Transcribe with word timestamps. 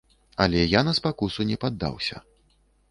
Але 0.45 0.63
я 0.63 0.81
на 0.89 0.93
спакусу 1.01 1.49
не 1.51 1.57
паддаўся. 1.67 2.15